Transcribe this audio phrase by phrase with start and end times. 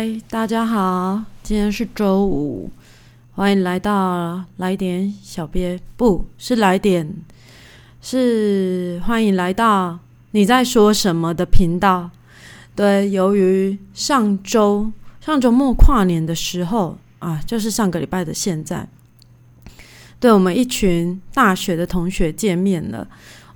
[0.00, 2.70] 嗨，大家好，今天是周五，
[3.32, 7.16] 欢迎来到来点小编，不是来点，
[8.00, 9.98] 是欢迎来到
[10.30, 12.08] 你在说什么的频道。
[12.76, 18.86] 对，由于上周上周末跨年的时候啊，就是上个礼拜的现在，
[20.20, 23.04] 对我们一群大学的同学见面了。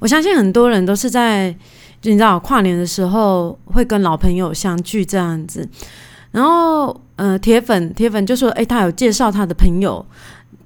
[0.01, 1.55] 我相信很多人都是在。
[2.01, 5.69] 就你知道跨年的时候会跟老朋友相聚这样子，
[6.33, 10.05] 然后呃铁粉铁粉就说，哎，他有介绍他的朋友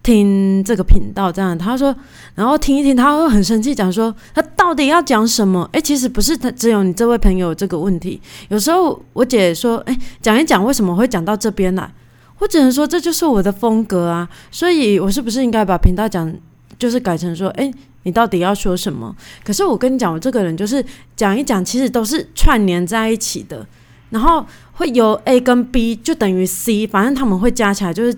[0.03, 1.95] 听这个频道这样，他说，
[2.35, 5.69] 然后听一听，他会很生气，讲说他到底要讲什么？
[5.73, 11.93] 哎，其实不是他只有你这位朋友这个问题，有时候我姐说，哎，讲一讲为什么会讲到这边来，
[12.39, 16.33] 我只能说这就是我的风格啊，所以我是不是应该把频道讲
[16.79, 17.73] 就是改成说，哎。
[18.07, 19.13] 你到底要说什么？
[19.45, 20.81] 可是我跟你讲，我这个人就是
[21.17, 23.67] 讲一讲，其实都是串联在一起的，
[24.11, 24.47] 然后
[24.77, 28.17] 会由 A 跟 B 就等于 C，反正他们会加起来，就是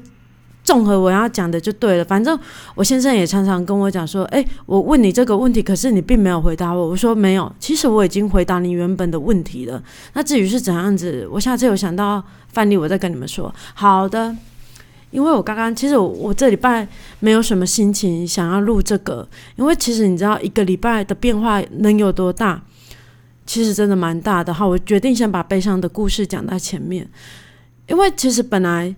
[0.63, 2.05] 综合我要讲的就对了。
[2.05, 2.39] 反正
[2.75, 9.83] 我先生也常常跟我讲说：“诶，我问你这个问题，可是你并没有回答我。”我说：“没有，其实我已经回答你原本的问题了。
[10.13, 14.37] 那至于是怎样子，我下次有想到范例，我再跟你们说。”好的。
[15.11, 16.87] 因为我刚刚其实我我这礼拜
[17.21, 22.61] 没有什么心情想要录这个，因为其实你知道一个礼拜的变化能有多大，
[23.49, 24.53] 其实真的蛮大的。
[24.53, 27.09] 好，我决定先把悲伤的故事讲在前面，
[27.89, 28.95] 因为其实本来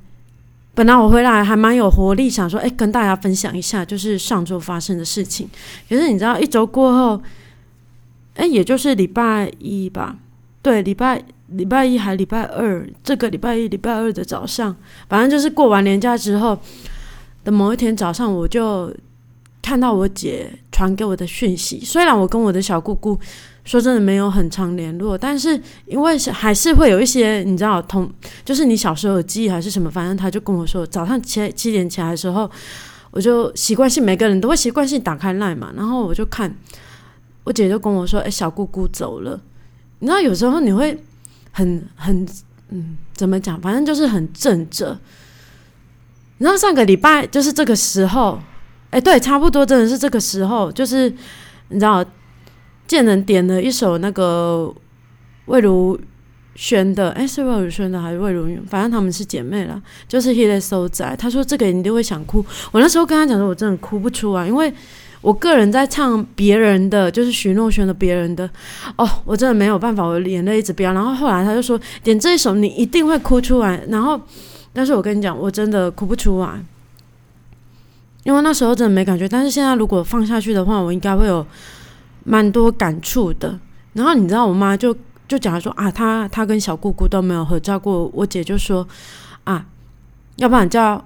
[0.75, 5.49] 本来我回来还蛮有活力，想说哎跟大家分享一下就是上周发生的事情。
[5.89, 7.23] 可是你知道一周过后，
[8.35, 10.17] 哎也就是礼拜一吧，
[10.61, 11.25] 对礼拜。
[11.55, 14.77] 礼拜一还礼拜二，这个礼拜一、礼拜二的早上，
[15.09, 16.57] 反正就是过完年假之后
[17.43, 18.89] 的某一天早上，我就
[19.61, 21.81] 看到我姐传给我的讯息。
[21.81, 23.19] 虽然我跟我的小姑姑
[23.65, 28.11] 说真的没有很常联络，但是因为还是会有一些你知道同，
[28.45, 32.51] 就是你小时候的记忆还是什么，反正他就跟我说，早上七七点起来的时候，
[33.11, 36.55] 我就习惯性每个人都会习惯性打开 line 嘛，然后我就看
[37.45, 39.41] 我姐就跟我说，哎，小姑姑走了。
[39.99, 40.99] 你知道有时候你会。
[41.53, 42.25] 很很
[42.69, 43.61] 嗯，怎么讲？
[43.61, 44.97] 反正就是很正着。
[46.39, 48.41] 然后上个礼拜就是这个时候，
[48.91, 51.13] 哎，对，差不多真的是这个时候，就是
[51.71, 52.05] 你知道，
[52.91, 54.75] 见人点了一首那个
[55.45, 55.97] 魏如
[56.57, 58.61] 萱的，哎，是魏如萱的还是魏如云？
[58.67, 61.15] 反正他们是姐妹了，就是《He Is So 在。
[61.15, 62.45] 他说这个你就会想哭。
[62.73, 64.75] 我那时候跟他讲说，我真的哭不出来，因为。
[65.23, 68.49] 我个人在唱别人的，就是许诺轩的别人的，
[68.97, 70.95] 哦，我真的没有办法，我眼泪一直飙。
[70.95, 73.85] 然后后来他就说点这一首你一定会哭出来。
[73.89, 74.19] 然后，
[74.73, 76.65] 但是我跟你讲，我真的哭不出来，
[78.25, 79.29] 因为那时候真的没感觉。
[79.29, 81.47] 但是现在如果放下去的话，我应该会有
[82.25, 83.59] 蛮多感触的。
[83.93, 88.11] 然后你知道，我妈就就讲说啊，她她跟小姑姑都没有合照过。
[88.15, 88.87] 我姐就说
[89.45, 89.67] 啊，
[90.37, 91.05] 要不然叫。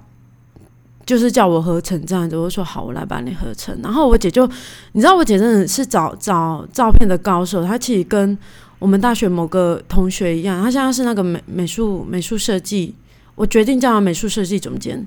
[1.05, 3.79] 就是叫我合成这样子，我说好，我来帮你合成。
[3.83, 4.49] 然后我姐就，
[4.93, 8.35] 你知道我姐真的是找找照片的高手，她其实跟
[8.79, 12.95] 我们大学某个同学一样，她现在是那个美美术美术设计，
[13.35, 15.05] 我决定叫她美术设计总监。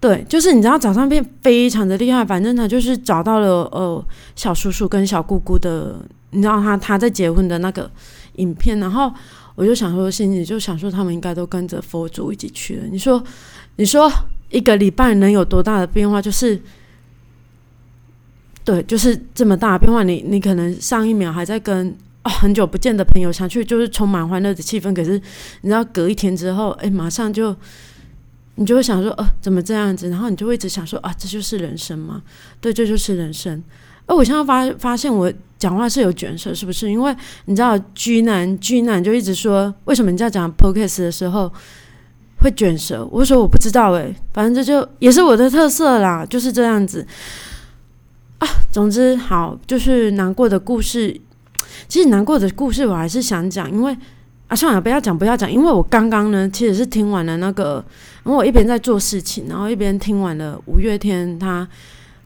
[0.00, 5.96] 对，就是你知道早上片非常的厉害，反正他就是找到了呃小叔叔跟小姑姑的，
[6.30, 7.90] 你知道他他在结婚的那个
[8.36, 9.12] 影片，然后
[9.54, 12.84] 我就想说心里就想说他们应该都跟着佛祖一起去了。
[12.90, 13.22] 你说，
[13.76, 14.10] 你说。
[14.50, 16.20] 一个礼拜能有多大的变化？
[16.20, 16.60] 就是，
[18.64, 20.02] 对，就是这么大的变化。
[20.02, 21.88] 你你可能上一秒还在跟
[22.24, 24.92] 哦很久不见的朋友相聚，就是充满欢乐的气氛。
[24.92, 25.12] 可是
[25.60, 27.54] 你知道，隔一天之后，哎，马上就
[28.56, 30.08] 你就会想说，呃，怎么这样子？
[30.10, 32.22] 然后你就会一直想说，啊，这就是人生吗？
[32.60, 33.62] 对，这就是人生。
[34.06, 36.90] 而我现在发发现，我讲话是有卷舌，是不是？
[36.90, 37.16] 因为
[37.46, 41.52] 你知道，居男居男就一直说，为什么你在讲 p o c a s t 的时候？
[42.42, 47.06] 会卷舌，我说我不知道诶，反正这就也是我的特色啦，就是这样子
[48.38, 48.48] 啊。
[48.72, 51.14] 总之好，就是难过的故事。
[51.86, 53.94] 其实难过的故事我还是想讲，因为
[54.48, 57.84] 啊，算了，不要讲，不要讲，因为我刚刚呢，其实是听完了那个，
[58.22, 61.68] 然后我一边在做事情，然后一边听完了五月天他。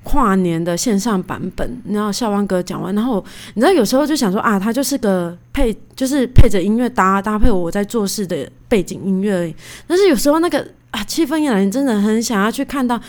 [0.07, 3.25] 跨年的线上版本，然后校湾哥讲完，然后
[3.55, 9.57] 你知道有时候就想说啊，他就是个配，就是配着音乐搭搭配我在做事的背景音乐而已。
[9.87, 13.01] 但是有时候那个啊气氛一来，你真的很想要去看到，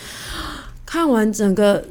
[0.86, 1.84] 看完整个，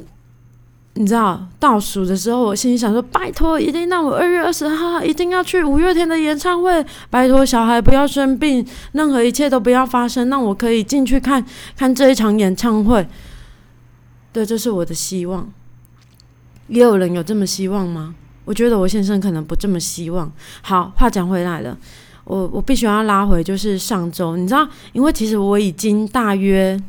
[0.98, 11.44] 你知道倒数的时候，我心里想说，拜托，一定让我二月二十号一定要去五月天的演唱会，拜托小孩不要生病，任何一切都不要发生，让我可以进去看
[11.76, 13.06] 看这一场演唱会。
[14.32, 15.46] 对，这是我的希望。
[16.68, 18.14] 也有人有这么希望吗？
[18.46, 20.32] 我觉得我先生可能不这么希望。
[20.62, 21.76] 好，话讲回来了，
[22.24, 26.80] 我我必须要拉回，就是上周，你知道，因为其实我已经大约，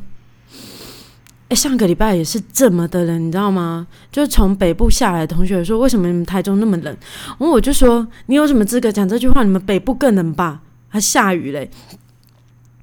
[1.48, 3.86] 哎，上个礼拜也是这么的冷，你知道吗？
[4.12, 6.94] 就是从北部下来的同学说，为什么你们台中那么冷？
[7.26, 9.42] 然后我就说，你有什么资格讲这句话？
[9.42, 10.60] 你们北部更冷吧？
[10.88, 11.70] 还下雨嘞。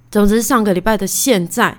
[0.10, 1.78] 总之，上个礼拜的现在，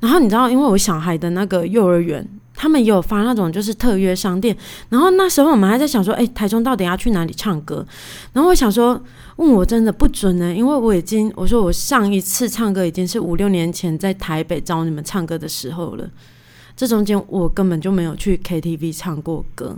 [0.00, 2.28] 然后你知道，因为我小孩的那个幼儿园。
[2.64, 4.56] 他们也有发那种就是特约商店，
[4.88, 7.84] 然后那时候我们还在想说，哎，台中到底要去哪里唱歌？
[8.32, 8.98] 然后我想说，
[9.36, 16.08] 问我真的不准呢，因为我已经我说我上一次唱歌已经是五六年前在台北找你们唱歌的时候了，
[16.74, 19.76] 这中间我根本就没有去 KTV 唱过歌。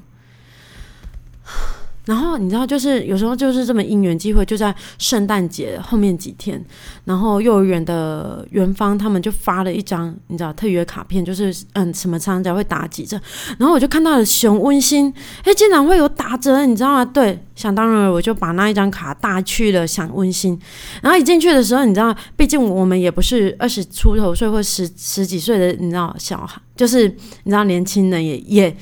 [2.07, 6.65] 然后你知道，就是有时候就是这么因缘机会，就在圣诞节后面几天，
[7.05, 13.21] 然后幼儿园的园方他们就发了一张你知道特约卡片，就是嗯什么商家会打几折，
[13.59, 15.13] 然后我就看到了熊温馨，
[15.43, 17.05] 哎竟然会有打折，你知道吗？
[17.05, 20.57] 对，想当然我就把那一张卡带去了想温馨，
[21.03, 27.09] 然后一进去的时候，你知道，毕竟我们也不是二十出头岁或十十几岁的，你知道小孩，就是
[27.43, 28.77] 你知道年轻人也也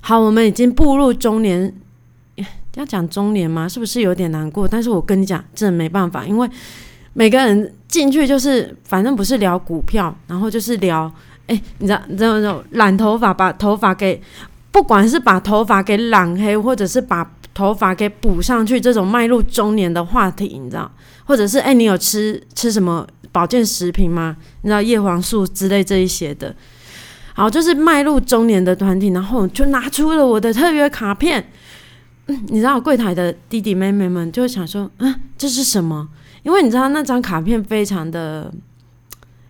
[0.00, 1.74] 好，我们已经步入中年。
[2.78, 3.68] 要讲中年吗？
[3.68, 4.66] 是不是有点难过？
[4.68, 6.48] 但是我跟你讲，真的没办法，因为
[7.12, 11.12] 每个人进去就是，反正不是聊股票，然后就是聊，
[11.48, 14.22] 哎，你知道，你知道那种染头发，把头发给，
[14.70, 20.88] 不管是把头发给染黑，或者是把头发给补上去，这种迈入中年的话题，你知道，
[21.24, 24.36] 或者是哎，你有吃吃什么保健食品吗？
[24.62, 26.54] 你知道叶黄素之类这一些的，
[27.34, 31.44] 好，就是迈入中年的团体，然后就拿出了我的特约卡片。
[32.48, 36.08] 你知道柜台的弟弟妹妹们就会想说：“嗯，这是什么？”
[36.44, 38.52] 因为你知道那张卡片非常的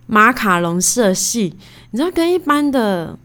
[0.07, 1.55] 马卡龙色系，
[1.91, 3.19] 你知道跟一般的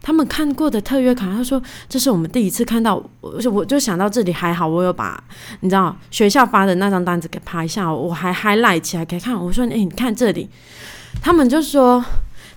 [0.00, 5.22] 他们看过的特约卡，他说这是我们第一次看到，我我就想到这里还好，我有把
[5.60, 9.34] 你知道学校发的那张单子给拍下，我还还赖起来给看。
[9.34, 10.48] 我说：“哎，你看这里。”
[11.20, 12.04] 他们就说。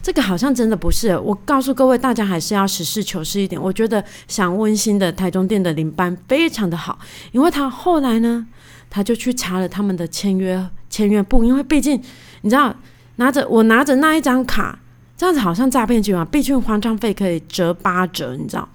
[0.01, 3.62] 这个好像真的不是，我告诉各位，大家还是要实事求是一点。
[3.62, 6.98] 我觉得想温馨的台中店的领班非常的好，
[7.31, 8.48] 因为他后来呢，
[8.89, 12.01] 他就去查了他们的签约签约簿，因为毕竟
[12.42, 12.75] 你知道，
[13.18, 14.80] 拿着我拿着那一张卡，
[15.15, 18.68] 这样子好像诈骗局嘛，毕竟还账费可以折八折，你知道。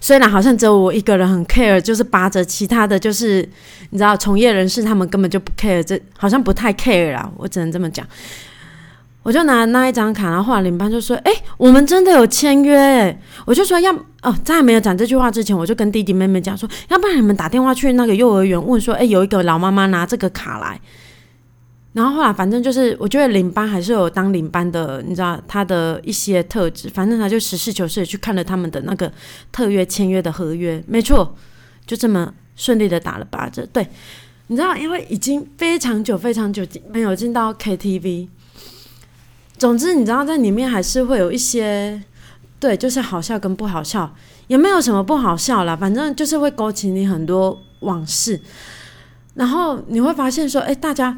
[0.00, 3.40] 虽然好像只有我一个人很 care，就是八折，其他的就是
[3.90, 8.06] 你知道，从业人士他们根本就不 care，这好像不太 care 啦，我只能这么讲。
[9.28, 13.14] 我就拿那一张卡，然后后来领班就说：“哎，我们真的有签约。”
[13.44, 13.92] 我就说：“要
[14.22, 20.80] 哦，在没有讲这句话之前，我就跟弟弟妹妹讲说，要不然你们打电话去那个幼儿园问说，哎，有一个老妈妈拿这个卡来。”
[21.92, 26.88] 然后后来反正就是，我觉得领班还是有当领班的，你知道他的一些特质。
[26.88, 29.12] 反正他就实事求是的去看了他们的那个
[29.52, 31.36] 特约签约的合约，没错，
[31.86, 33.68] 就这么顺利的打了八折。
[33.74, 33.86] 对，
[34.46, 38.28] 你知道，因为已经非常久、非常久没有进到 KTV。
[39.58, 42.00] 总之，你知道在里面还是会有一些，
[42.60, 44.14] 对，就是好笑跟不好笑，
[44.46, 48.40] 也没有什么不好笑啦，反正就是会勾起你很多往事。
[49.34, 51.16] 然后你会发现说，哎，大家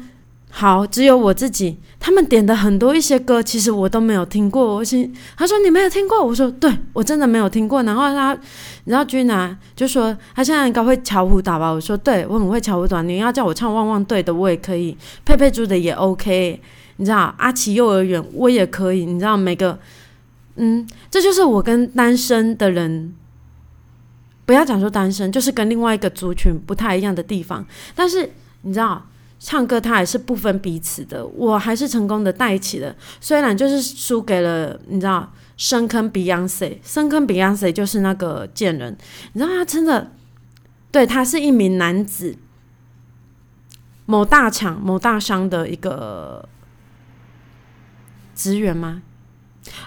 [0.49, 4.75] 好，只有我自己，他们点的很多一些歌，其实我都没有听过。
[4.75, 7.81] 我心他说你没有听过，我说对我真的没有听过。
[7.83, 8.33] 然后他，
[8.83, 11.71] 你知道君娜就说他现在应该会敲舞蹈吧？
[11.71, 16.59] 我说对我很会敲舞蹈，你要叫我唱旺旺队的我也可以，佩佩猪的也 OK。
[17.01, 19.79] 你知道阿奇幼儿园我也可以，你知道每个，
[20.53, 23.15] 嗯，这就是我跟单身的人，
[24.45, 27.65] 不要讲说单身，就是跟另外一个族群不太一样的地方。
[27.95, 28.29] 但是
[28.61, 29.03] 你知道，
[29.39, 38.95] 唱歌它还是不分彼此的，我还是成功的带起了，虽然就是输给了你知道深坑 Beyonce，深坑 Beyonce 就是那个贱人，
[39.33, 40.11] 你知道他真的，
[40.91, 42.37] 对他是一名男子，
[44.05, 46.47] 某大厂某大商的一个。
[48.41, 49.03] 职员吗？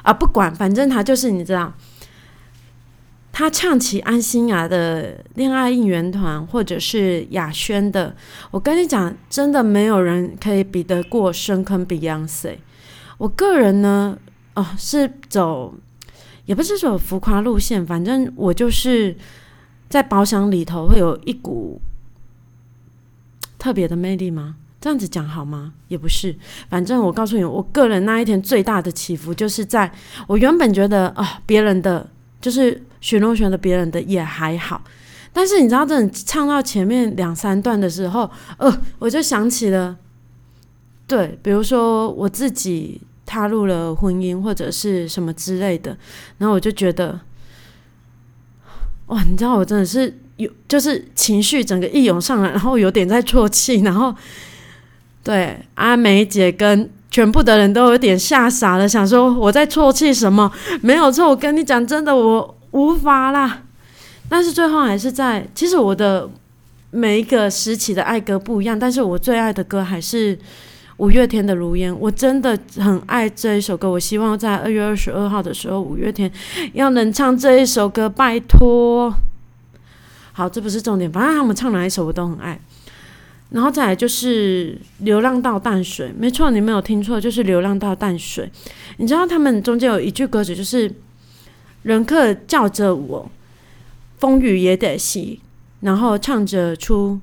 [0.02, 1.74] 啊，不管，反正他就是你知道，
[3.32, 8.14] 他唱起安心雅的恋爱应援团，或者是雅轩的，
[8.52, 12.58] 我跟你讲，真的没有人可以比得过深坑 Beyonce。
[13.18, 14.16] 我个人呢，
[14.54, 15.74] 哦，是走
[16.46, 19.16] 也不是走浮夸路线，反正我就是
[19.88, 21.80] 在包厢里头会有一股
[23.58, 24.54] 特别的魅力吗？
[24.84, 25.72] 这样子讲好吗？
[25.88, 26.36] 也不是，
[26.68, 29.90] 反正我告诉你，我个人那一天最大的起伏，就是在
[30.26, 32.06] 我原本觉得啊，别人的
[32.38, 34.84] 就是旋律旋的，别人的也还好，
[35.32, 39.96] 但是你知道，这唱到前面两三段的时候，呃，我就想起了，
[41.06, 45.96] 对，比如说我自己踏入了婚姻或者是什么之类的，
[46.36, 47.18] 然后我就觉得，
[49.06, 54.14] 哇，你知道，我真的是有就是情绪整个一涌上来，然后有点在啜泣，然后
[55.24, 60.52] 对阿梅姐跟全部的人都有点吓傻了，想说我在啜泣什么？
[60.82, 63.62] 没有错，我跟你讲，真的我无法啦。
[64.28, 66.28] 但是最后还是在，其实我的
[66.90, 70.38] 每一个时期的爱歌不一样，但是我最爱的歌还是
[70.98, 73.88] 五月天的《如烟》，我真的很爱这一首歌。
[73.90, 76.30] 我希望在二月二十二号的时候，五月天
[76.72, 79.14] 要能唱这一首歌，拜托。
[80.32, 82.58] 好，这不是重点，反正他们唱哪一首我都很爱。
[83.54, 88.44] 然后再来就是《流浪到淡水》，没错，你没有听错，就是《流浪到淡水》。
[88.96, 90.92] 你知道他们中间有一句歌词，就是
[91.84, 93.30] “人客叫着我，
[94.18, 95.40] 风雨也得洗”，
[95.82, 97.20] 然后唱着出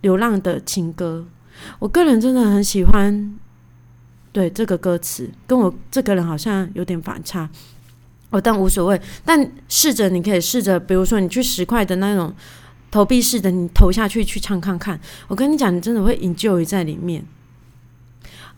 [0.00, 1.26] 流浪的情歌。
[1.78, 3.36] 我个人真的很喜欢，
[4.32, 7.50] 对这个歌词，跟我这个人好像有点反差。
[8.30, 8.98] 哦，但无所谓。
[9.26, 12.34] 但试着，你可以试着，比如说你去十块的那种
[12.96, 14.98] 投币式的，你投下去去唱看看。
[15.28, 17.22] 我跟你讲，你真的会 enjoy 在里面。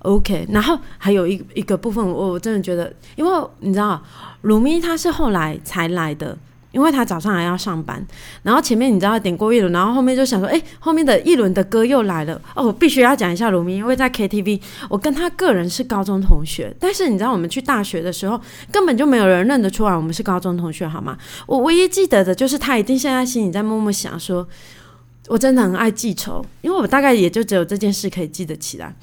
[0.03, 4.01] OK，然后还有一一个部分，我我真的觉得，因为你知道，
[4.43, 6.39] 鲁咪他是后来才来的。
[6.71, 8.07] 因为他早上还要上班，
[8.43, 21.17] 然后前面你知道点过一轮，然后后面就想说，哎，后面的一轮的歌又来了哦，我必须要讲一下卢明，因为在 KTV，我跟他个人是高中同学，但是你知道我们去大学的时候，根本就没有人认得出来我们是高中同学，好吗？
[21.47, 24.47] 我唯一记得的就是他一定现在心里在默默想说，
[25.29, 28.95] 我真的很爱记仇，因为我大概也就只有这件事可以记得起来。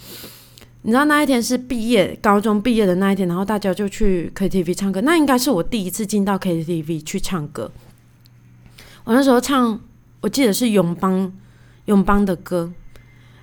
[0.86, 5.02] 你知道那一天是毕业，高中毕业的那一天，然后大家就去 KTV 唱歌。
[5.02, 7.72] 那应该是我第一次进到 KTV 去唱歌。
[9.04, 9.82] 我那时候唱，
[10.22, 11.34] 我记得是永邦
[11.86, 12.72] 永邦的歌。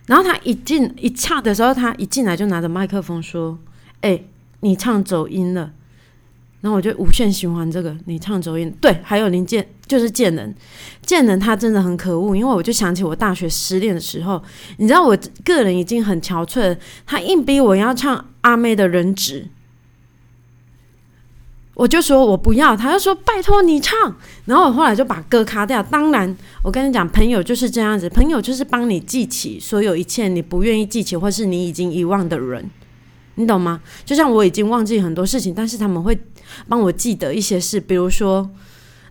[0.06, 3.58] 然后他一进一唱的时候，他一进来就拿着麦克风说
[4.02, 4.22] ：“哎，
[4.61, 5.72] 你唱走音了。”
[6.62, 10.54] 然后我就无限循环这个，你唱走音对，还有林建就是建人，
[11.02, 14.42] 建人他真的很可恶，因为我就想起我大学失恋的时候，
[14.78, 19.49] 你知道我个人已经很憔悴了，他硬逼我要唱阿妹的人质，
[21.75, 24.14] 我就说我不要，他就说拜托你唱，
[24.45, 25.83] 然后我后来就把歌卡掉。
[25.83, 32.71] 当然，我跟你讲，朋友就是这样子，朋友就是帮你记起所有一切你不愿意记起或是你已经遗忘的人。
[33.37, 33.81] 你懂吗？
[34.04, 36.14] 就像我已经忘记很多事情，但是他们会
[36.68, 37.80] 帮我记得一些事。
[37.80, 38.50] 比如说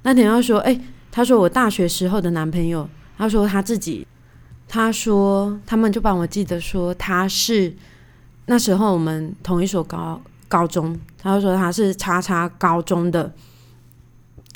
[0.04, 0.80] 那天要说，哎，
[1.12, 4.06] 他说我大学时候的男朋友，他说他自己，
[4.68, 7.76] 他说他们就帮我记得说他是
[8.46, 13.34] 那时候我们同一所高高中，他就说他是叉叉高中的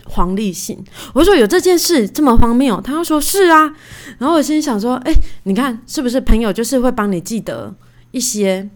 [0.06, 0.84] 黄立信。
[1.14, 2.82] 我说有这件事这么荒谬？
[2.82, 3.76] 他又说是啊。
[4.18, 5.14] 然后我心里想说，哎，
[5.44, 7.76] 你看是不是朋友就是会帮你记得
[8.12, 8.70] 一些。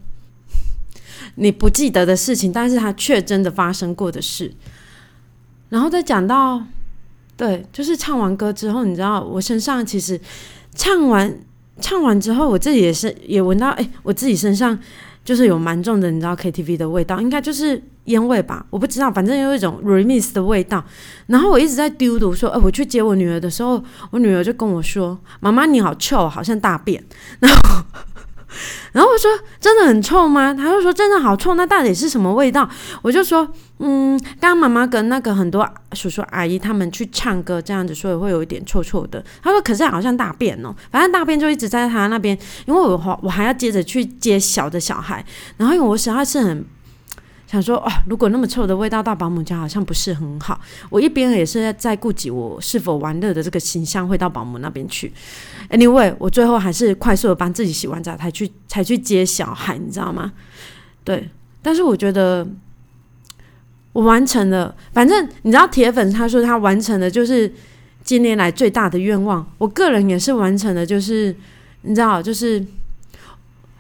[1.39, 4.53] 你不记得的事情，但是他却真的发生过的事。
[5.69, 6.62] 然后再讲到，
[7.38, 10.19] 对，就是唱完歌之后，你知道，我身上其实
[10.75, 11.34] 唱完
[11.79, 14.77] 唱完之后，我自己也是也闻到，哎，我自己身上
[15.24, 18.65] 就是有蛮重的，你知道 KTV 的味道，应该就是烟味吧？
[18.69, 20.84] 我不知道，反正有一种 remix 的味道。
[21.27, 23.81] 然后我一直在丢毒说，哎，我去接我女儿的时候，
[24.12, 27.01] 我女儿就跟我说：“妈妈，你好臭，好像大便。”
[27.39, 27.86] 然后。
[28.94, 32.70] 然后我说：“真的很臭吗？”他就说：“真的好臭，那到底是什么味道？”
[33.01, 33.48] 我就说
[33.80, 45.24] ：“嗯，刚刚妈妈跟那个很多叔叔阿姨他们去唱歌这样子，所以会有一点臭臭的。”他说：“可是好像大便哦，反正大便就一直在他那边，因为我我还要接着去接小的小孩，
[45.58, 46.66] 然后因为我实在是很。”
[47.51, 50.62] 想说哦，如果那么臭的味道到保姆家，好像不是很好。
[50.88, 55.12] 我一边也是在顾及我是否玩乐的这个形象会到保姆那边去。
[55.72, 60.32] Anyway，我最后还是快速的帮自己洗完澡，才去才去接小孩，你知道吗？
[61.03, 61.27] 对，
[61.63, 62.48] 但是我觉得
[63.94, 64.75] 我完成了。
[64.94, 67.51] 反正你知道，铁粉他说他完成的就是
[68.03, 69.44] 今年来最大的愿望。
[69.58, 71.36] 我个人也是完成的，就是
[71.82, 72.63] 你知道，就是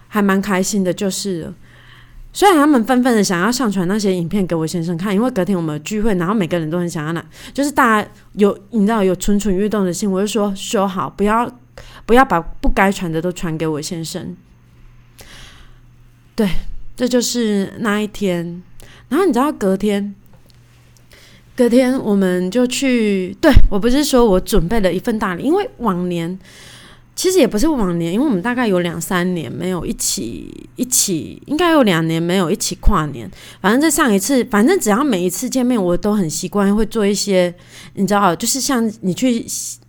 [0.07, 1.53] 还蛮开心的，就是。
[2.31, 11.51] 虽然他们纷纷的想要上传那些影片给我先生看，因为隔天我们聚会，然后每个人都很想要拿，就是大家有你知道有蠢蠢欲动的心，我就说说好，不要
[12.05, 14.37] 不要把不该传的都传给我先生。
[16.35, 16.47] 对，
[16.95, 18.61] 这就是那一天。
[19.09, 20.13] 然后你知道隔天，
[21.55, 26.39] 隔天我们就去，对我不是说我准备了一份大礼，因为往年。
[27.19, 33.29] 其实也不是往年，因为我们大概有两三年没有一起一起，应该有两年没有一起跨年。
[33.59, 37.53] 反正这上一次，反正只要每一次见面，我都很习惯会做一些，
[37.95, 39.45] 你知道，就是像你去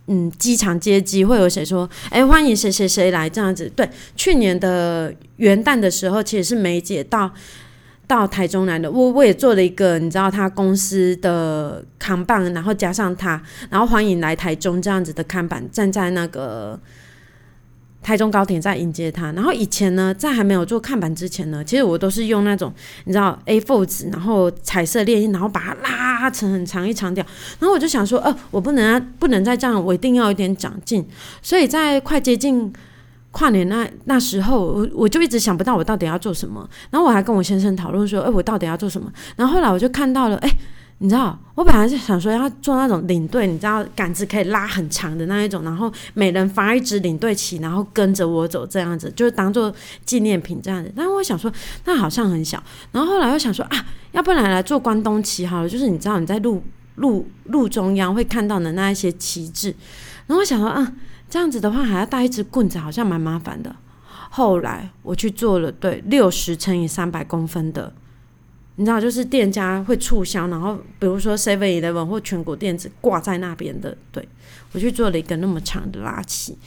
[0.07, 3.71] 嗯机场接机，会有谁说，哎，欢迎谁谁谁来这样子。
[3.73, 7.31] 对，去年的元旦的时候，其实是梅姐到
[8.05, 16.77] 到台中来的，我我也做了一个，你知道他公司的扛棒，然后加上他，然后欢迎来台中这样子的看板，站在那个。
[18.01, 22.73] 台中高铁在迎接他，然后以前呢，在还没有做看板之前呢，其实我都是用那种
[23.05, 27.23] 你知道 A4 纸，然后彩色列印，然后把它拉成很长一长条，
[27.59, 31.07] 然后我就想说，呃，我不能不能再这样，我一定要有点长进，
[31.41, 32.73] 所以在快接近
[33.29, 40.49] 跨年那那时候，我我就一直想不到我到底要做什么，然后我还跟我先生讨论说，哎，我到底要做什么，然后后来我就看到了，哎。
[41.03, 49.73] 你知道，我本来是想说要做那种领队，你知道杆子可以拉很长的那一种，然后每人发一支领队旗，然后跟着我走这样子，就是当做
[50.05, 50.93] 纪念品这样子。
[50.95, 51.51] 但我想说，
[51.85, 52.61] 那好像很小。
[52.91, 56.61] 然后后来又想说啊，要不然来做关东旗好了，就是你知道你在路
[56.97, 59.73] 路路中央会看到的那一些旗帜。
[60.27, 60.95] 然后我想说，嗯，
[61.27, 63.75] 这样子的话还要带一支棍子，好像蛮麻烦的。
[64.29, 67.91] 后来我去做了对六十乘以三百公分的。
[68.81, 74.27] 你知道，就是店家会促销，然后比如说 Seven Eleven 或全国电子挂在那边的，对
[74.71, 76.57] 我去做了一个那么长的拉起，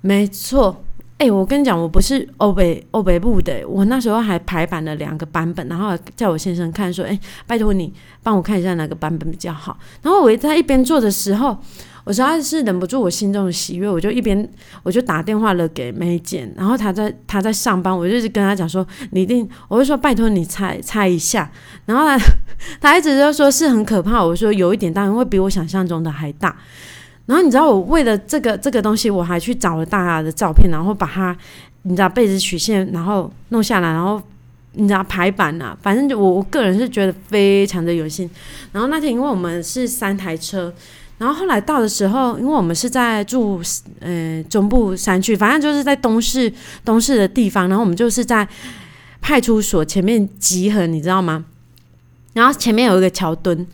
[0.00, 0.84] 没错。
[1.18, 11.58] 哎，我跟你讲，我不是欧北欧北部的，我那时候还排版了两个版本，然后叫我先生看，说：“哎，拜托你帮我看一下哪个版本比较好。”然后我在一边做的时候。
[12.04, 14.50] 我实在是忍不住我心中的喜悦，我就一边
[14.82, 21.52] 我就打电话了给梅姐，然后她在她在上班，我就跟她讲说，你一定，我就说拜托你猜猜一下，
[21.84, 22.18] 然后她
[22.80, 26.56] 她一直就说是很可怕，我说有一点大，因为比我想象中的还大。
[27.28, 31.36] 然后你知道我为了这个这个东西，我还去找了大家的照片，然后把它
[31.82, 34.20] 你知道被子曲线，然后弄下来，然后
[34.72, 38.28] 你知道排版啊，反正就我我个人是觉得非常的有心。
[38.72, 40.72] 然后那天因为我们是三台车。
[41.18, 43.60] 然后后来到的时候，因为我们是在住
[43.98, 46.50] 呃中部山区，反正就是在东市
[46.84, 48.46] 东市的地方，然后我们就是在
[49.20, 51.44] 派出所前面集合，你知道吗？
[52.34, 53.66] 然后前面有一个桥墩，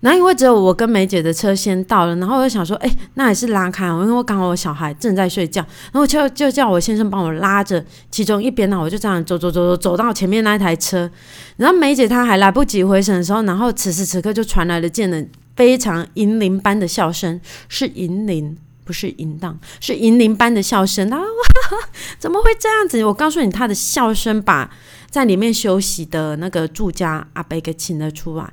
[0.00, 11.10] 然后因为只有我跟梅姐的车先到了，然后我就想说，哎，那还是拉开，因为我刚好我小孩正在睡觉，然后就就叫我先生帮我拉着其中一边呢，我就这样走走走走走到前面那一台车，
[11.56, 15.30] 然后梅姐她还来不及回神的时候，然后此时此刻就传来了见人。
[15.56, 21.10] 非常银铃般的笑声，是银铃，不是淫荡，是银铃般的笑声。
[21.10, 21.20] 啊，
[22.18, 23.04] 怎么会这样子？
[23.04, 24.70] 我告诉你，他的笑声把
[25.10, 28.50] 在里面休息的那个住家阿伯给请了出来。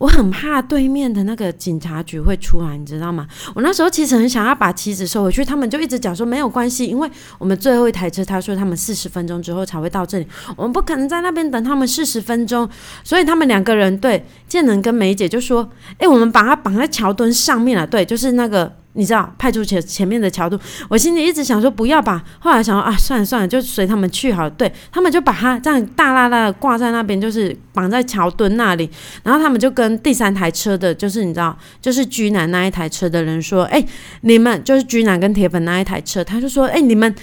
[0.00, 3.28] 我很怕对面的那个警察局会出来，你知道吗？
[3.54, 12.66] 我那时候其实很想要把妻子收回去，他们就一直讲说没有关系，因为我们最后一台车，他说他们四十分钟之后才会到这里，我们不可能在那边等他们四十分钟，
[13.04, 18.79] 所以他们两个人对建能跟梅姐就说：“哎，我们把他绑在桥墩上面了。”对，就是那个。
[18.94, 24.50] 你知道派出前前面的桥墩，我心里一直想说不要吧，后来想说啊，算了算了，就随他们去好了。
[24.50, 28.90] 对他们就把它这样大大的挂在那边，就是绑在桥墩那里。
[29.22, 33.84] 然后他们就跟第三台车的，就是你知道，就是居南那一台车的人说：“哎，
[34.22, 37.14] 你们就是居南跟铁粉那一台车。”他就说：“哎，你们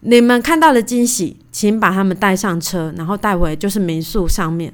[0.00, 4.72] 你们看到了惊喜，请把他们带上车，然后带回就是民宿上面。”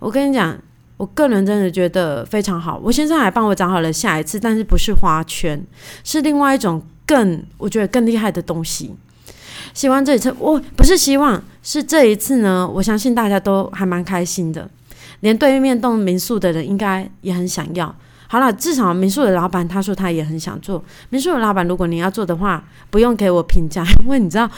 [0.00, 0.56] 我跟你讲。
[1.00, 5.58] 我个人真的觉得非常好，我先生还帮我找好了下一次，但是不是花圈，
[6.04, 8.94] 是另外一种更我觉得更厉害的东西。
[9.72, 14.68] 希望这一次，我不是希望是这一次呢，我相信大家都还蛮开心的，
[15.20, 17.94] 连对面栋民宿的人应该也很想要。
[18.32, 20.80] 好了，至少民宿的老板他说他也很想做。
[21.08, 24.48] 民宿的老板，如果你要做的话，不用给我评价，因为你知道，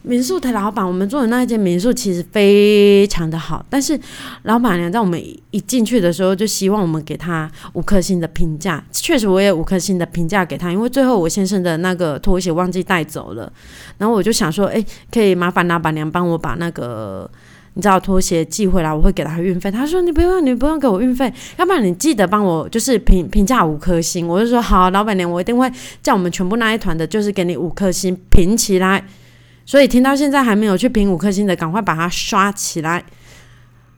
[0.00, 3.62] 民宿的老板，我们做的那一间民宿其实非常的好。
[3.68, 4.00] 但是
[4.44, 8.82] 老板娘在我们一进去的时候，就希望我们给他五颗星的评价。
[8.90, 13.52] 确实，我也五颗星的评价给他，因为最后我先生的那个拖鞋忘记带走了，
[13.98, 17.30] 然后我就想说，哎，可以麻烦老板娘帮我把那个。
[17.74, 19.70] 你知道拖鞋寄回来，我会给他运费。
[19.70, 29.02] 他说：“你不用，你不用给我运费，要不然你记得帮我就是评评价五颗星。”我就说：“好，老板娘，我一定会叫我们全部那一团的，就是给你五颗星评起来。”
[29.64, 33.02] 所以听到现在还没有去评五颗星的，赶快把它刷起来。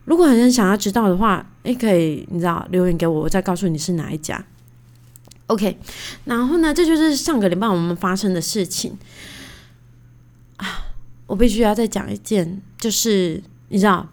[0.05, 4.41] 如果很想要知道的话，也可以你知道留言给我，我再告诉你是哪一家。
[5.47, 5.77] OK，
[6.23, 8.97] 然后呢，这就是上个礼拜我们发生的事情
[10.55, 10.85] 啊。
[11.27, 13.43] 我必须要再讲一件，就是。
[13.69, 14.07] 你知道，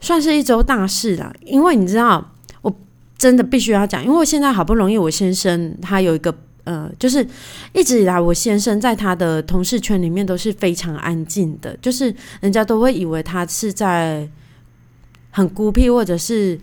[0.00, 1.32] 算是一周大事了。
[1.44, 2.74] 因为你知道，我
[3.18, 7.26] 真的必须要讲，因为我现在好不容易，我先生他有一个呃，就是
[7.72, 14.28] 一直以来，我先生在他的同事圈里面都是非常安静的，就是人家都会以为他是在
[15.30, 16.58] 很孤僻，或者是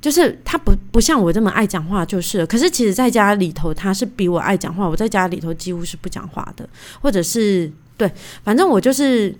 [0.00, 2.44] 就是他不不像我这么爱讲话，就是。
[2.46, 4.88] 可是其实，在家里头，他是比我爱讲话。
[4.88, 6.68] 我在家里头几乎是不讲话的，
[7.00, 8.10] 或者是对，
[8.42, 9.34] 反正我就是。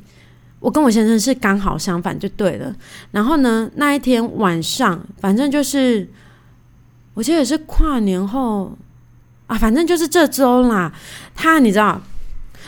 [0.67, 2.75] 我跟我先生是刚好相反就对了。
[3.13, 6.09] 然后呢，那一天晚上，反正就是
[7.15, 8.77] 我记得是跨年后
[9.47, 10.93] 啊，反正就是这周啦。
[11.37, 12.03] 他你知道，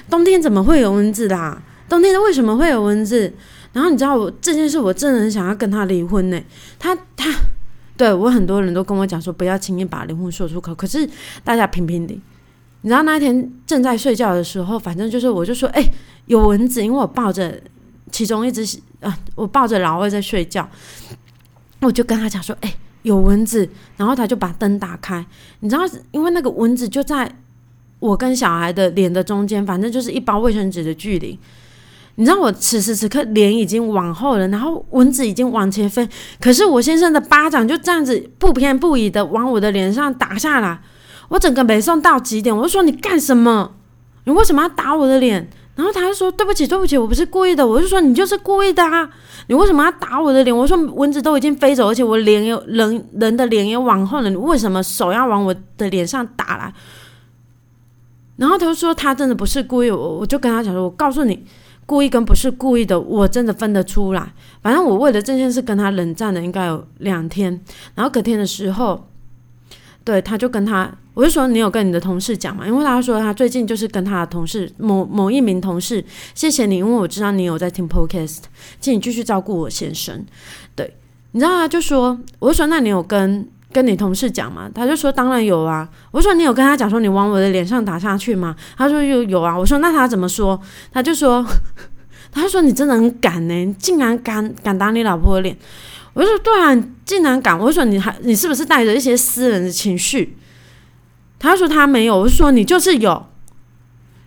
[0.08, 1.60] 冬天怎么会有蚊子啦？
[1.88, 3.34] 冬天为什么会有蚊子？
[3.72, 6.40] 然后你知道我这件事，我真的很想要跟他离婚呢。
[6.78, 7.28] 他他
[7.96, 10.72] 对我很多人都跟我讲说，不要轻易把离婚说出口。
[10.72, 11.04] 可是
[11.42, 12.20] 大家评评理。
[12.82, 15.82] 你知道那一天正在睡觉的时候，反正就是我就说，哎，
[16.26, 17.60] 有蚊子，因为我抱着
[18.10, 20.68] 其中一只啊，我抱着老二在睡觉，
[21.80, 25.24] 我就跟他讲说，哎，有蚊子，然后他就把灯打开，
[25.60, 27.30] 你知道，因为那个蚊子就在
[28.00, 31.38] 我跟小孩的脸的中间，反正就是一包卫生纸的距离。
[32.16, 36.08] 你知道我此时此刻脸已经往后了，然后蚊子已经往前飞，
[36.40, 40.80] 可是我先生的巴掌就这样子不偏不倚的往我的脸上打下来。
[41.28, 43.74] 我整个没送到极点，我就说你干什么？
[44.24, 45.48] 你为什么要打我的脸？
[45.78, 47.64] 然后他就说对不起，对不起，我不是故意的。
[47.64, 49.08] 我就说你就是故意的啊！
[49.46, 50.54] 你为什么要打我的脸？
[50.54, 56.74] 我说蚊子都已经飞走，而且我脸有人人的脸也往后了，你为什么手要往我的脸上打来？
[58.34, 61.46] 然后他就说他真的不是故意，我我就跟他讲说，我告诉你，
[61.86, 64.32] 故意跟不是故意的，我真的分得出来。
[64.60, 67.60] 反正我为了这件事跟他冷战了应该有两天，
[67.94, 69.08] 然后隔天的时候。
[70.08, 72.66] 对，他就跟他，我就说你有跟你的同事讲嘛？
[72.66, 76.02] 因为他说他最近就是跟他的同事某某一名同事，
[76.34, 78.38] 谢谢你，因为我知道你有在听 podcast，
[78.80, 80.24] 请你继续照顾我先生。
[80.74, 80.96] 对，
[81.32, 84.70] 你知道他就说，我就说那你有跟跟你同事讲吗？
[84.74, 85.86] 他就说当然有啊。
[86.10, 88.56] 我说你有跟他讲说你往我的脸上打下去吗？
[88.78, 89.58] 他说有有啊。
[89.58, 90.58] 我说那他怎么说？
[90.90, 91.44] 他就说，
[92.32, 95.58] 他说你真的很敢呢，竟然敢敢打你老婆的脸。
[96.14, 97.56] 我就说对啊，竟然敢！
[97.56, 100.36] 我就说你还你是不是带着一些私人的情绪？
[101.38, 103.26] 他说他没有，我就说你就是有，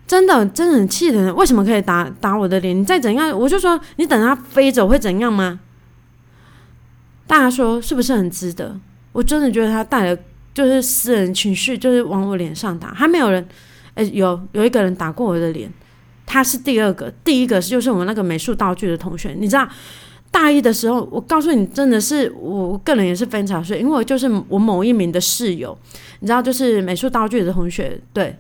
[0.08, 2.80] 真的真的很气人，为什么可以打打我的脸？
[2.80, 5.60] 你再怎样，我就说你等他飞走会怎样吗？
[7.28, 8.80] 大家说是不是很值得？
[9.12, 10.17] 我真的觉得他带了
[10.54, 12.94] 就是私人情绪，就是往我脸上打。
[12.94, 13.46] 还没有人，
[13.96, 15.70] 哎，有有一个人打过我的脸，
[16.26, 19.67] 他是第二个，第一个就是我们那个美术道具的同学，你知道。
[20.32, 25.78] 大一的时候，我告诉你，真的是我个人也是非常碎，因为我就是我某一名的室友，
[26.22, 28.34] 你知道，就是美术道具的同学，对，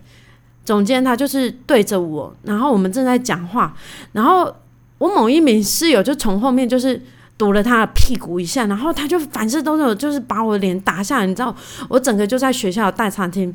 [0.63, 3.75] 总监他就是对着我，然后我们正在讲话，
[4.13, 4.55] 然后
[4.99, 6.99] 我某一名室友就从后面就是
[7.37, 11.53] 堵了他的屁股一下，然后他就反射都有，就是把我脸打下来，你知道，
[11.89, 13.53] 我整个就在学校大餐厅，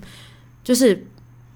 [0.63, 1.07] 就是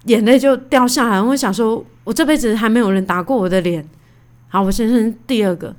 [0.05, 3.87] 眼泪就掉下来，我想说，我这辈子还没有人打过我的脸，
[4.47, 5.75] 好，我先生第二个。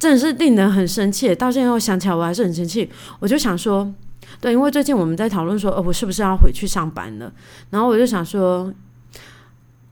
[0.00, 2.90] 真的是令人很生气，到现在我想起来我还是很生气。
[3.18, 3.86] 我就想说，
[4.40, 7.30] 对，因为最近我们在讨论说，呃，我是不是要回去上班了？
[7.68, 8.72] 然后我就想说，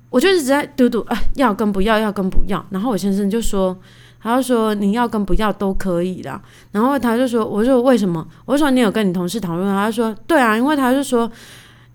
[0.09, 2.64] 我就一直在嘟嘟，啊，要跟不要，要跟不要。
[2.71, 3.79] 然后我先生就说，
[4.23, 6.40] 他就说你要跟不要都可以啦。
[6.73, 8.27] 然后他就说，我说为什么？
[8.47, 9.68] 我说你有跟你同事讨论？
[9.68, 11.31] 他就说，对啊，因为他就说。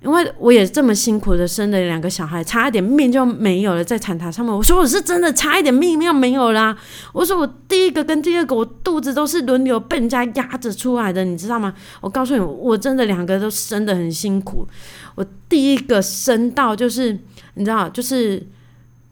[0.03, 4.53] 因为我也这么辛苦的生了两个小孩，差一点命就没有了，在产台上面。
[4.53, 6.77] 我说我是真的差一点命要没有啦。
[7.13, 11.73] 我说我第一个跟第二个，我肚子都是轮流被人家压着出来的，你知道吗？
[12.01, 14.67] 我告诉你，我真的两个都生的很辛苦。
[15.15, 17.17] 我第一个生到就是
[17.53, 18.45] 你知道，就是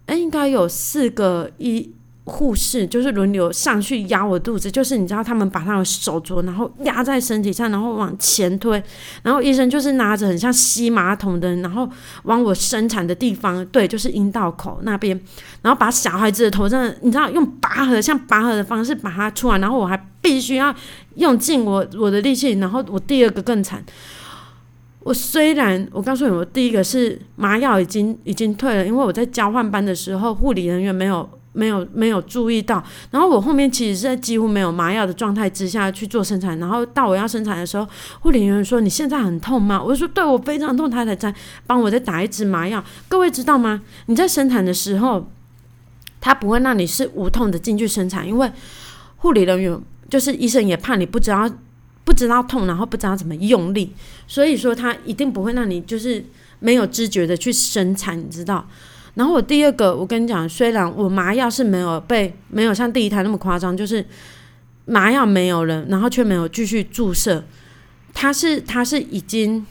[0.07, 1.89] 哎，应该有四个一。
[2.31, 8.81] 护士就是轮流上去压我肚子，就是你知道他们把他的手镯，然后压在身体上，然后往前推，
[9.21, 11.87] 然后医生就是拿着很像吸马桶的，然后
[12.23, 15.19] 往我生产的地方，对，就是阴道口那边，
[15.61, 20.73] 然后把小孩子的头上，你知道用拔河像拔河的方式把它出来，然后我还必须要
[21.15, 23.83] 用尽我我的力气，然后我第二个更惨，
[25.01, 31.29] 我虽然我告诉你，我第一个是麻药已经已经退了，因为我在交换班的时候，护理人员没有。
[31.53, 37.85] 没有没有注意到，然后我后面其实是在几乎没有麻药的状态之下去做生产，然后到我要生产的时候，
[38.21, 41.33] 护理人员说：“你现在很痛吗？”我就说：“对我非常痛。”他才在
[41.67, 42.81] 帮我再打一支麻药。
[43.09, 43.81] 各位知道吗？
[44.05, 45.29] 你在生产的时候，
[46.21, 48.49] 他不会让你是无痛的进去生产，因为
[49.17, 49.77] 护理人员
[50.09, 51.51] 就是医生也怕你不知道
[52.05, 53.93] 不知道痛，然后不知道怎么用力，
[54.25, 56.23] 所以说他一定不会让你就是
[56.59, 58.65] 没有知觉的去生产，你知道。
[59.15, 64.05] 然后我第二个，我跟你讲，虽然我麻药是没有被没有像第一胎那么夸张，就是
[64.85, 67.43] 麻药没有了，然后却没有继续注射，
[68.13, 69.65] 他是他是已经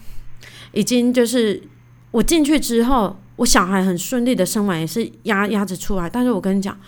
[0.73, 1.63] 已经就是
[2.11, 6.09] 我进去之后，我小孩很顺利的生完，也是压压着出来。
[6.09, 6.79] 但是我跟你讲，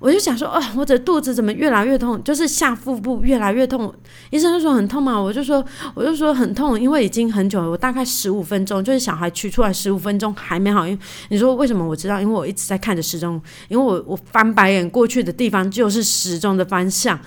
[0.00, 2.22] 我就想说，哦，我的肚子怎么越来越痛？
[2.24, 3.94] 就是下腹部越来越痛。
[4.30, 10.86] 医生就说很痛嘛，我就说，我就说很痛，因为已经很久了，我大概十五分钟，就是小孩取出来十五分钟还没好。
[10.86, 12.18] 因为你说为什么我知道？
[12.18, 17.20] 因为我一直在看着时钟，因为我我翻白眼过去的地方就是时钟的方向。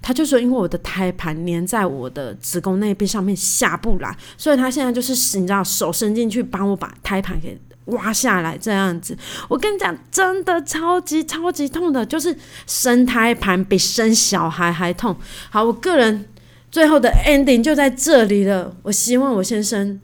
[0.00, 7.58] 他就说，因为我的胎盘粘在我的子宫内壁上面下不来，所以他现在就是你知道，手伸进去帮我把胎盘给。
[7.88, 9.16] 挖下来这样子，
[9.48, 15.16] 我跟你讲，真的超级超级痛的，就是生胎盘比生小孩还痛。
[15.50, 16.28] 好，我个人
[16.70, 18.76] 最后的 ending 就在这里了。
[18.82, 20.00] 我希望我先生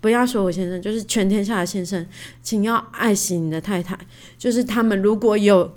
[0.00, 2.06] 不要说我先生，就是全天下的先生，
[2.42, 3.98] 请要爱惜你的太太。
[4.38, 5.76] 就是他们如果有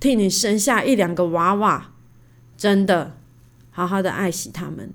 [0.00, 1.90] 替你生下一两个娃娃，
[2.56, 3.16] 真的
[3.70, 4.90] 好好的爱惜他们。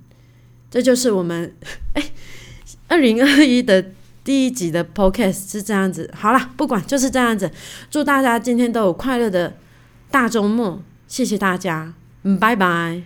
[0.71, 1.55] 这就是我们
[1.93, 2.03] 哎，
[2.87, 3.91] 二零二一的。
[4.29, 7.51] 第一集的 podcast 是这样子，好了，不管就是这样子，
[7.89, 9.55] 祝大家今天都有快乐的
[10.11, 13.01] 大周末，谢谢大家，嗯，拜拜。